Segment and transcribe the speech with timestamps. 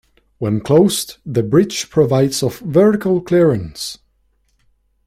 [0.39, 3.99] When closed the bridge provides of vertical clearance.